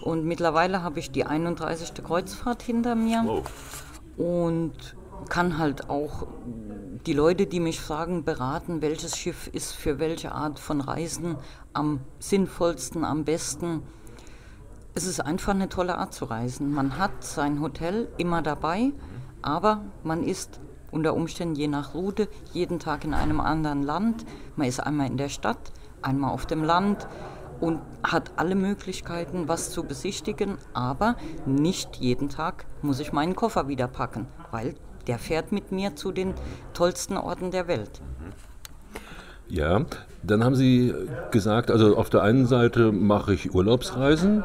Und 0.02 0.24
mittlerweile 0.24 0.82
habe 0.82 0.98
ich 0.98 1.10
die 1.10 1.24
31. 1.24 1.92
Kreuzfahrt 2.02 2.62
hinter 2.62 2.94
mir 2.94 3.22
wow. 3.24 3.44
und 4.16 4.96
kann 5.28 5.58
halt 5.58 5.90
auch 5.90 6.26
die 7.06 7.12
Leute, 7.12 7.46
die 7.46 7.60
mich 7.60 7.80
fragen, 7.80 8.24
beraten, 8.24 8.82
welches 8.82 9.16
Schiff 9.16 9.48
ist 9.52 9.72
für 9.72 9.98
welche 9.98 10.32
Art 10.32 10.58
von 10.58 10.80
Reisen 10.80 11.36
am 11.72 12.00
sinnvollsten, 12.18 13.04
am 13.04 13.24
besten. 13.24 13.82
Es 14.94 15.06
ist 15.06 15.20
einfach 15.20 15.54
eine 15.54 15.68
tolle 15.68 15.98
Art 15.98 16.14
zu 16.14 16.24
reisen. 16.24 16.72
Man 16.72 16.98
hat 16.98 17.22
sein 17.22 17.60
Hotel 17.60 18.08
immer 18.18 18.42
dabei, 18.42 18.92
aber 19.42 19.84
man 20.02 20.24
ist 20.24 20.60
unter 20.90 21.14
Umständen 21.14 21.54
je 21.54 21.68
nach 21.68 21.94
Route 21.94 22.28
jeden 22.52 22.78
Tag 22.78 23.04
in 23.04 23.14
einem 23.14 23.40
anderen 23.40 23.82
Land. 23.82 24.24
Man 24.56 24.68
ist 24.68 24.80
einmal 24.80 25.06
in 25.06 25.16
der 25.16 25.28
Stadt, 25.28 25.72
einmal 26.02 26.32
auf 26.32 26.46
dem 26.46 26.64
Land 26.64 27.06
und 27.60 27.80
hat 28.02 28.32
alle 28.36 28.54
Möglichkeiten, 28.54 29.48
was 29.48 29.70
zu 29.70 29.84
besichtigen, 29.84 30.56
aber 30.72 31.16
nicht 31.46 31.96
jeden 31.96 32.28
Tag 32.28 32.64
muss 32.82 33.00
ich 33.00 33.12
meinen 33.12 33.36
Koffer 33.36 33.68
wieder 33.68 33.86
packen, 33.86 34.26
weil 34.50 34.74
der 35.06 35.18
fährt 35.18 35.52
mit 35.52 35.72
mir 35.72 35.96
zu 35.96 36.12
den 36.12 36.34
tollsten 36.72 37.16
Orten 37.16 37.50
der 37.50 37.68
Welt. 37.68 38.00
Ja, 39.48 39.84
dann 40.22 40.44
haben 40.44 40.54
Sie 40.54 40.94
gesagt, 41.32 41.70
also 41.70 41.96
auf 41.96 42.08
der 42.08 42.22
einen 42.22 42.46
Seite 42.46 42.92
mache 42.92 43.34
ich 43.34 43.52
Urlaubsreisen, 43.52 44.44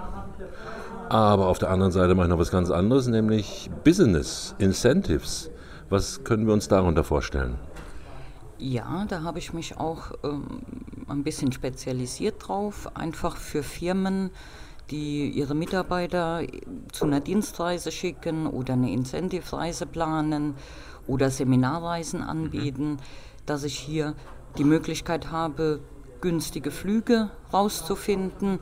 aber 1.09 1.47
auf 1.47 1.59
der 1.59 1.69
anderen 1.69 1.91
Seite 1.91 2.15
mache 2.15 2.25
ich 2.25 2.31
noch 2.31 2.39
was 2.39 2.49
ganz 2.49 2.71
anderes, 2.71 3.07
nämlich 3.07 3.69
Business 3.83 4.55
Incentives. 4.57 5.51
Was 5.89 6.23
können 6.23 6.47
wir 6.47 6.53
uns 6.53 6.67
darunter 6.67 7.03
vorstellen? 7.03 7.55
Ja, 8.57 9.05
da 9.07 9.21
habe 9.23 9.39
ich 9.39 9.53
mich 9.53 9.77
auch 9.77 10.11
ähm, 10.23 10.61
ein 11.07 11.23
bisschen 11.23 11.51
spezialisiert 11.51 12.47
drauf, 12.47 12.89
einfach 12.95 13.37
für 13.37 13.63
Firmen, 13.63 14.31
die 14.91 15.29
ihre 15.29 15.55
Mitarbeiter 15.55 16.41
zu 16.91 17.05
einer 17.05 17.19
Dienstreise 17.19 17.91
schicken 17.91 18.47
oder 18.47 18.73
eine 18.73 18.91
Incentive-Reise 18.91 19.85
planen 19.85 20.55
oder 21.07 21.29
Seminarreisen 21.29 22.21
mhm. 22.21 22.29
anbieten, 22.29 22.91
mhm. 22.91 22.97
dass 23.45 23.63
ich 23.63 23.77
hier 23.77 24.15
die 24.57 24.63
Möglichkeit 24.63 25.31
habe, 25.31 25.81
günstige 26.21 26.71
Flüge 26.71 27.29
rauszufinden, 27.51 28.59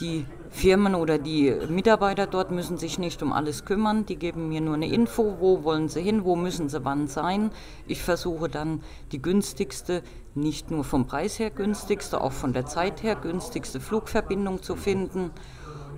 die 0.00 0.26
Firmen 0.50 0.94
oder 0.94 1.18
die 1.18 1.54
Mitarbeiter 1.68 2.26
dort 2.26 2.50
müssen 2.50 2.78
sich 2.78 2.98
nicht 2.98 3.22
um 3.22 3.32
alles 3.32 3.64
kümmern. 3.64 4.06
Die 4.06 4.16
geben 4.16 4.48
mir 4.48 4.60
nur 4.60 4.74
eine 4.74 4.92
Info, 4.92 5.36
wo 5.38 5.62
wollen 5.62 5.88
sie 5.88 6.02
hin, 6.02 6.24
wo 6.24 6.36
müssen 6.36 6.68
sie 6.68 6.84
wann 6.84 7.06
sein. 7.06 7.50
Ich 7.86 8.02
versuche 8.02 8.48
dann 8.48 8.82
die 9.12 9.22
günstigste, 9.22 10.02
nicht 10.34 10.70
nur 10.70 10.84
vom 10.84 11.06
Preis 11.06 11.38
her 11.38 11.50
günstigste, 11.50 12.20
auch 12.20 12.32
von 12.32 12.52
der 12.52 12.66
Zeit 12.66 13.02
her 13.02 13.14
günstigste 13.14 13.80
Flugverbindung 13.80 14.62
zu 14.62 14.74
finden. 14.74 15.30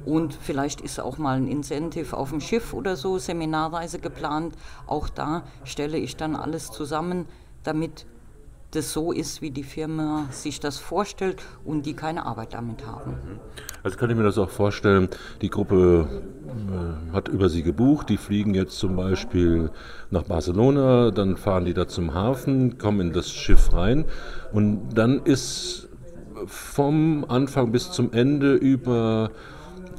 Und 0.04 0.34
vielleicht 0.34 0.80
ist 0.80 1.00
auch 1.00 1.18
mal 1.18 1.36
ein 1.36 1.46
Incentive 1.46 2.16
auf 2.16 2.30
dem 2.30 2.40
Schiff 2.40 2.74
oder 2.74 2.96
so, 2.96 3.18
Seminarreise 3.18 4.00
geplant. 4.00 4.56
Auch 4.86 5.08
da 5.08 5.44
stelle 5.64 5.98
ich 5.98 6.16
dann 6.16 6.34
alles 6.34 6.70
zusammen, 6.70 7.26
damit 7.62 8.06
das 8.72 8.92
so 8.92 9.12
ist, 9.12 9.42
wie 9.42 9.50
die 9.50 9.62
Firma 9.62 10.26
sich 10.30 10.58
das 10.58 10.78
vorstellt 10.78 11.42
und 11.64 11.86
die 11.86 11.94
keine 11.94 12.26
Arbeit 12.26 12.54
damit 12.54 12.86
haben. 12.86 13.12
Mhm. 13.12 13.40
Also 13.82 13.96
kann 13.98 14.10
ich 14.10 14.16
mir 14.16 14.22
das 14.22 14.38
auch 14.38 14.50
vorstellen, 14.50 15.08
die 15.42 15.50
Gruppe 15.50 16.08
äh, 16.46 17.12
hat 17.12 17.28
über 17.28 17.48
sie 17.48 17.62
gebucht, 17.62 18.08
die 18.08 18.16
fliegen 18.16 18.54
jetzt 18.54 18.78
zum 18.78 18.96
Beispiel 18.96 19.70
nach 20.10 20.24
Barcelona, 20.24 21.10
dann 21.10 21.36
fahren 21.36 21.66
die 21.66 21.74
da 21.74 21.86
zum 21.86 22.14
Hafen, 22.14 22.78
kommen 22.78 23.08
in 23.08 23.12
das 23.12 23.30
Schiff 23.30 23.72
rein 23.74 24.06
und 24.52 24.90
dann 24.94 25.20
ist 25.24 25.88
vom 26.46 27.24
Anfang 27.28 27.72
bis 27.72 27.90
zum 27.92 28.12
Ende 28.12 28.54
über 28.54 29.30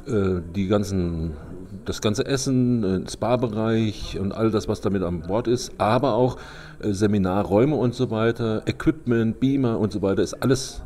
äh, 0.06 0.40
die 0.54 0.66
ganzen 0.66 1.36
das 1.84 2.00
ganze 2.00 2.26
Essen, 2.26 3.04
äh, 3.04 3.10
Spa-Bereich 3.10 4.18
und 4.18 4.32
all 4.32 4.50
das, 4.50 4.68
was 4.68 4.80
damit 4.80 5.02
an 5.02 5.22
Bord 5.22 5.48
ist, 5.48 5.72
aber 5.78 6.14
auch 6.14 6.36
äh, 6.80 6.92
Seminarräume 6.92 7.76
und 7.76 7.94
so 7.94 8.10
weiter, 8.10 8.62
Equipment, 8.66 9.40
Beamer 9.40 9.78
und 9.78 9.92
so 9.92 10.02
weiter, 10.02 10.22
ist 10.22 10.34
alles 10.34 10.82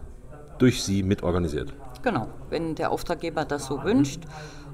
durch 0.59 0.83
Sie 0.83 1.03
mitorganisiert. 1.03 1.73
Genau, 2.03 2.29
wenn 2.51 2.75
der 2.75 2.91
Auftraggeber 2.91 3.45
das 3.45 3.67
so 3.67 3.83
wünscht 3.85 4.23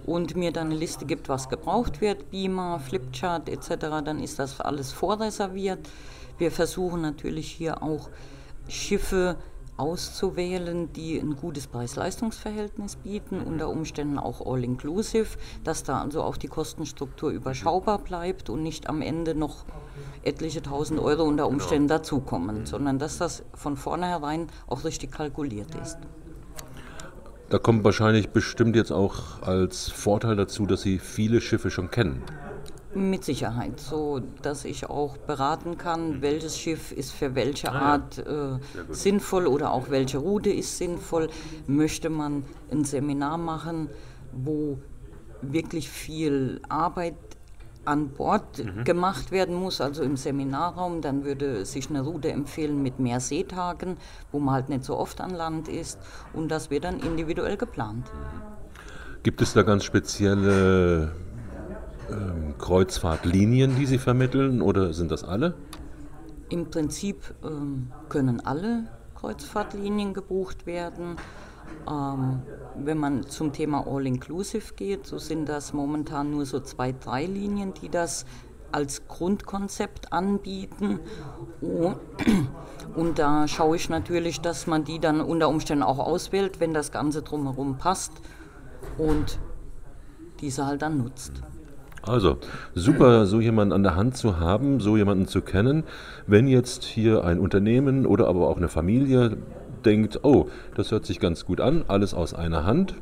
und 0.07 0.37
mir 0.37 0.53
dann 0.53 0.67
eine 0.67 0.77
Liste 0.77 1.07
gibt, 1.07 1.29
was 1.29 1.49
gebraucht 1.49 2.01
wird, 2.01 2.31
Beamer, 2.31 2.81
Flipchart 2.81 3.49
etc., 3.49 3.87
dann 4.05 4.21
ist 4.21 4.39
das 4.39 4.61
alles 4.61 4.93
vorreserviert. 4.93 5.81
Wir 6.39 6.51
versuchen 6.51 7.01
natürlich 7.01 7.51
hier 7.51 7.83
auch 7.83 8.09
Schiffe 8.69 9.37
auszuwählen, 9.77 10.93
die 10.93 11.19
ein 11.19 11.37
gutes 11.37 11.67
Preis-Leistungs-Verhältnis 11.67 12.97
bieten, 12.97 13.41
unter 13.41 13.69
Umständen 13.69 14.19
auch 14.19 14.45
all-inclusive, 14.47 15.37
dass 15.65 15.83
da 15.83 16.01
also 16.01 16.23
auch 16.23 16.37
die 16.37 16.49
Kostenstruktur 16.49 17.31
überschaubar 17.31 17.99
bleibt 17.99 18.51
und 18.51 18.63
nicht 18.63 18.89
am 18.89 19.03
Ende 19.03 19.35
noch 19.35 19.65
etliche 20.23 20.63
tausend 20.63 21.01
Euro 21.01 21.25
unter 21.25 21.49
Umständen 21.49 21.89
dazukommen, 21.89 22.67
sondern 22.67 22.99
dass 22.99 23.19
das 23.19 23.43
von 23.55 23.77
vornherein 23.77 24.49
auch 24.67 24.85
richtig 24.85 25.13
kalkuliert 25.13 25.75
ist. 25.75 25.99
Da 27.51 27.59
kommt 27.59 27.85
wahrscheinlich 27.85 28.31
bestimmt 28.31 28.75
jetzt 28.75 28.91
auch 28.91 29.43
als 29.43 29.91
Vorteil 29.91 30.35
dazu, 30.35 30.67
dass 30.67 30.83
Sie 30.83 30.99
viele 30.99 31.41
Schiffe 31.41 31.71
schon 31.71 31.91
kennen. 31.91 32.23
Mit 32.95 33.25
Sicherheit, 33.25 33.81
so 33.81 34.21
dass 34.43 34.65
ich 34.65 34.89
auch 34.89 35.17
beraten 35.17 35.77
kann, 35.77 36.23
welches 36.23 36.59
Schiff 36.59 36.93
ist 36.93 37.13
für 37.13 37.35
welche 37.35 37.73
Art 37.73 38.19
äh, 38.19 38.59
sinnvoll 38.91 39.47
oder 39.47 39.73
auch 39.73 39.91
welche 39.91 40.19
Route 40.19 40.51
ist 40.51 40.79
sinnvoll. 40.79 41.29
Möchte 41.67 42.09
man 42.09 42.45
ein 42.71 42.85
Seminar 42.85 43.39
machen, 43.39 43.89
wo 44.33 44.79
wirklich 45.43 45.91
viel 45.91 46.61
Arbeit 46.69 47.17
an 47.85 48.11
Bord 48.11 48.65
mhm. 48.65 48.85
gemacht 48.85 49.31
werden 49.31 49.55
muss, 49.55 49.81
also 49.81 50.03
im 50.03 50.17
Seminarraum, 50.17 51.01
dann 51.01 51.25
würde 51.25 51.65
sich 51.65 51.91
eine 51.91 52.01
Route 52.01 52.31
empfehlen 52.31 52.83
mit 52.83 52.99
mehr 52.99 53.21
Seetagen, 53.21 53.97
wo 54.33 54.39
man 54.39 54.55
halt 54.55 54.69
nicht 54.69 54.85
so 54.85 54.97
oft 54.97 55.21
an 55.21 55.31
Land 55.31 55.69
ist 55.69 55.99
und 56.33 56.49
das 56.49 56.71
wird 56.71 56.85
dann 56.85 57.01
individuell 57.01 57.57
geplant. 57.57 58.11
Gibt 59.23 59.41
es 59.41 59.55
da 59.55 59.63
ganz 59.63 59.85
spezielle 59.85 61.13
ähm, 62.11 62.55
Kreuzfahrtlinien, 62.59 63.77
die 63.77 63.87
Sie 63.87 63.99
vermitteln 63.99 64.63
oder 64.63 64.93
sind 64.93 65.11
das 65.11 65.25
alle? 65.25 65.55
Im 66.49 66.71
Prinzip 66.71 67.35
ähm, 67.43 67.91
können 68.09 68.41
alle 68.41 68.85
Kreuzfahrtlinien 69.15 70.15
gebucht 70.15 70.67
werden. 70.67 71.17
Ähm, 71.89 72.43
wenn 72.77 72.99
man 72.99 73.27
zum 73.27 73.53
Thema 73.53 73.87
All-Inclusive 73.87 74.75
geht, 74.75 75.07
so 75.07 75.19
sind 75.19 75.49
das 75.49 75.73
momentan 75.73 76.31
nur 76.31 76.47
so 76.47 76.61
zwei, 76.61 76.93
drei 76.93 77.27
Linien, 77.27 77.75
die 77.75 77.89
das 77.89 78.27
als 78.73 79.07
Grundkonzept 79.07 80.13
anbieten. 80.13 81.01
Und 81.61 81.99
da 83.19 83.47
schaue 83.47 83.77
ich 83.77 83.89
natürlich, 83.89 84.41
dass 84.41 84.67
man 84.67 84.85
die 84.85 84.99
dann 84.99 85.21
unter 85.21 85.49
Umständen 85.49 85.85
auch 85.85 85.99
auswählt, 85.99 86.61
wenn 86.61 86.75
das 86.75 86.91
Ganze 86.91 87.23
drumherum 87.23 87.79
passt 87.79 88.13
und 88.99 89.39
diese 90.41 90.67
halt 90.67 90.83
dann 90.83 90.99
nutzt. 90.99 91.33
Also, 92.07 92.39
super, 92.75 93.27
so 93.27 93.41
jemanden 93.41 93.73
an 93.73 93.83
der 93.83 93.97
Hand 93.97 94.17
zu 94.17 94.39
haben, 94.39 94.81
so 94.81 94.97
jemanden 94.97 95.27
zu 95.27 95.41
kennen. 95.41 95.85
Wenn 96.27 96.47
jetzt 96.47 96.85
hier 96.85 97.25
ein 97.25 97.39
Unternehmen 97.39 98.07
oder 98.07 98.29
aber 98.29 98.49
auch 98.49 98.59
eine 98.59 98.69
Familie 98.69 99.37
denkt, 99.85 100.21
oh, 100.23 100.49
das 100.75 100.91
hört 100.91 101.07
sich 101.07 101.19
ganz 101.19 101.45
gut 101.47 101.61
an, 101.61 101.85
alles 101.89 102.15
aus 102.15 102.35
einer 102.35 102.65
Hand, 102.65 102.95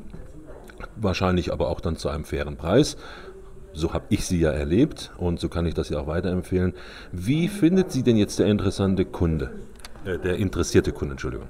wahrscheinlich 0.96 1.52
aber 1.52 1.68
auch 1.68 1.80
dann 1.80 1.96
zu 1.96 2.08
einem 2.08 2.24
fairen 2.24 2.56
Preis. 2.56 2.96
So 3.72 3.94
habe 3.94 4.04
ich 4.10 4.26
sie 4.26 4.38
ja 4.38 4.50
erlebt 4.50 5.12
und 5.16 5.40
so 5.40 5.48
kann 5.48 5.66
ich 5.66 5.74
das 5.74 5.88
ja 5.88 5.98
auch 5.98 6.06
weiterempfehlen. 6.06 6.74
Wie 7.10 7.48
findet 7.48 7.90
sie 7.90 8.02
denn 8.02 8.16
jetzt 8.16 8.38
der 8.38 8.46
interessante 8.46 9.04
Kunde? 9.04 9.50
Äh, 10.04 10.18
der 10.18 10.36
interessierte 10.36 10.92
Kunde, 10.92 11.12
Entschuldigung. 11.12 11.48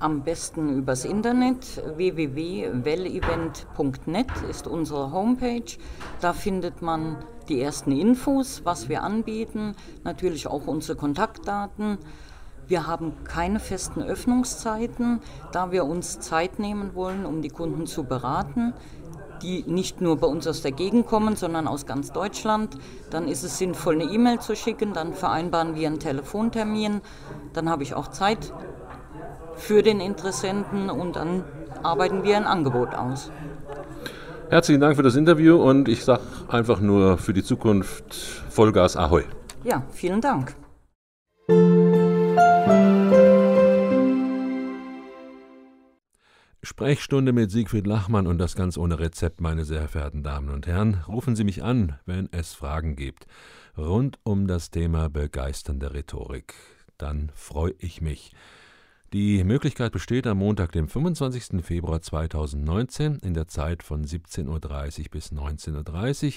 Am 0.00 0.22
besten 0.22 0.78
übers 0.78 1.04
Internet. 1.04 1.82
www.wellevent.net 1.98 4.26
ist 4.48 4.66
unsere 4.66 5.12
Homepage. 5.12 5.76
Da 6.22 6.32
findet 6.32 6.80
man 6.80 7.18
die 7.50 7.60
ersten 7.60 7.92
Infos, 7.92 8.62
was 8.64 8.88
wir 8.88 9.02
anbieten, 9.02 9.74
natürlich 10.02 10.46
auch 10.46 10.66
unsere 10.66 10.96
Kontaktdaten. 10.96 11.98
Wir 12.66 12.86
haben 12.86 13.12
keine 13.24 13.60
festen 13.60 14.02
Öffnungszeiten, 14.02 15.20
da 15.52 15.70
wir 15.70 15.84
uns 15.84 16.18
Zeit 16.18 16.58
nehmen 16.58 16.94
wollen, 16.94 17.26
um 17.26 17.42
die 17.42 17.50
Kunden 17.50 17.86
zu 17.86 18.04
beraten 18.04 18.72
die 19.42 19.64
nicht 19.66 20.02
nur 20.02 20.18
bei 20.18 20.26
uns 20.26 20.46
aus 20.46 20.60
der 20.60 20.72
Gegend 20.72 21.06
kommen, 21.06 21.34
sondern 21.34 21.66
aus 21.66 21.86
ganz 21.86 22.12
Deutschland. 22.12 22.76
Dann 23.08 23.26
ist 23.26 23.42
es 23.42 23.56
sinnvoll, 23.56 23.94
eine 23.94 24.12
E-Mail 24.12 24.38
zu 24.38 24.54
schicken, 24.54 24.92
dann 24.92 25.14
vereinbaren 25.14 25.74
wir 25.74 25.86
einen 25.86 25.98
Telefontermin, 25.98 27.00
dann 27.54 27.70
habe 27.70 27.82
ich 27.82 27.94
auch 27.94 28.08
Zeit 28.08 28.52
für 29.60 29.82
den 29.82 30.00
Interessenten 30.00 30.90
und 30.90 31.16
dann 31.16 31.44
arbeiten 31.82 32.24
wir 32.24 32.36
ein 32.36 32.44
Angebot 32.44 32.94
aus. 32.94 33.30
Herzlichen 34.48 34.80
Dank 34.80 34.96
für 34.96 35.02
das 35.02 35.14
Interview 35.14 35.56
und 35.56 35.88
ich 35.88 36.04
sage 36.04 36.22
einfach 36.48 36.80
nur 36.80 37.18
für 37.18 37.32
die 37.32 37.44
Zukunft 37.44 38.14
Vollgas 38.48 38.96
Ahoi. 38.96 39.22
Ja, 39.62 39.84
vielen 39.92 40.20
Dank. 40.20 40.56
Sprechstunde 46.62 47.32
mit 47.32 47.50
Siegfried 47.50 47.86
Lachmann 47.86 48.26
und 48.26 48.38
das 48.38 48.56
ganz 48.56 48.76
ohne 48.76 48.98
Rezept, 48.98 49.40
meine 49.40 49.64
sehr 49.64 49.88
verehrten 49.88 50.22
Damen 50.22 50.48
und 50.48 50.66
Herren. 50.66 51.04
Rufen 51.06 51.36
Sie 51.36 51.44
mich 51.44 51.62
an, 51.62 51.98
wenn 52.06 52.28
es 52.32 52.54
Fragen 52.54 52.96
gibt 52.96 53.26
rund 53.76 54.18
um 54.22 54.46
das 54.46 54.70
Thema 54.70 55.08
begeisternde 55.08 55.94
Rhetorik. 55.94 56.54
Dann 56.98 57.30
freue 57.34 57.74
ich 57.78 58.00
mich. 58.00 58.32
Die 59.12 59.42
Möglichkeit 59.42 59.90
besteht 59.90 60.28
am 60.28 60.38
Montag, 60.38 60.70
dem 60.70 60.86
25. 60.86 61.64
Februar 61.64 62.00
2019 62.00 63.16
in 63.16 63.34
der 63.34 63.48
Zeit 63.48 63.82
von 63.82 64.04
17.30 64.04 64.46
Uhr 64.46 64.60
bis 65.10 65.32
19.30 65.32 66.26
Uhr 66.26 66.32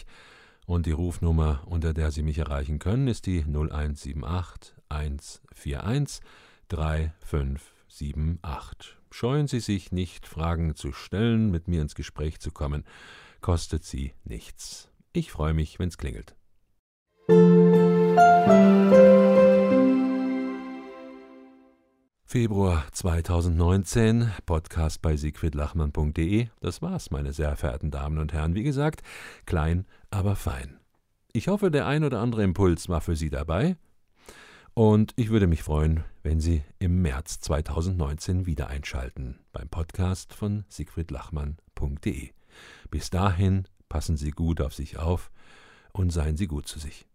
und 0.66 0.88
die 0.88 0.92
Rufnummer, 0.92 1.62
unter 1.68 1.94
der 1.94 2.10
Sie 2.10 2.24
mich 2.24 2.40
erreichen 2.40 2.80
können, 2.80 3.08
ist 3.08 3.28
die 3.28 3.42
0178 3.42 4.74
141 4.90 6.26
3578. 6.70 8.98
Scheuen 9.12 9.48
Sie 9.48 9.60
sich 9.60 9.92
nicht, 9.92 10.26
Fragen 10.26 10.76
zu 10.76 10.94
stellen, 10.94 11.52
mit 11.52 11.68
mir 11.68 11.84
ins 11.84 11.94
Gespräch 11.94 12.40
zu 12.40 12.50
kommen. 12.50 12.86
Kostet 13.42 13.84
Sie 13.84 14.14
nichts. 14.24 14.90
Ich 15.12 15.32
freue 15.32 15.54
mich, 15.54 15.78
wenn's 15.78 16.00
klingelt. 16.00 16.36
Februar 22.34 22.88
2019, 22.94 24.32
Podcast 24.48 25.04
bei 25.04 25.16
siegfriedlachmann.de. 25.18 26.48
Das 26.62 26.82
war's, 26.82 27.12
meine 27.12 27.32
sehr 27.32 27.56
verehrten 27.56 27.92
Damen 27.92 28.18
und 28.18 28.34
Herren. 28.34 28.56
Wie 28.56 28.64
gesagt, 28.64 29.04
klein, 29.46 29.86
aber 30.10 30.36
fein. 30.36 30.80
Ich 31.32 31.48
hoffe, 31.48 31.70
der 31.70 31.86
ein 31.86 32.04
oder 32.04 32.22
andere 32.22 32.42
Impuls 32.42 32.90
war 32.90 33.02
für 33.02 33.16
Sie 33.16 33.30
dabei. 33.30 33.76
Und 34.74 35.14
ich 35.16 35.30
würde 35.30 35.46
mich 35.46 35.62
freuen, 35.62 36.06
wenn 36.24 36.40
Sie 36.40 36.64
im 36.80 37.04
März 37.04 37.40
2019 37.42 38.48
wieder 38.48 38.68
einschalten 38.68 39.38
beim 39.52 39.70
Podcast 39.70 40.34
von 40.34 40.66
siegfriedlachmann.de. 40.70 42.32
Bis 42.90 43.12
dahin 43.12 43.68
passen 43.90 44.18
Sie 44.18 44.32
gut 44.32 44.60
auf 44.60 44.74
sich 44.74 44.98
auf 44.98 45.30
und 45.92 46.12
seien 46.12 46.36
Sie 46.36 46.48
gut 46.48 46.68
zu 46.68 46.80
sich. 46.80 47.06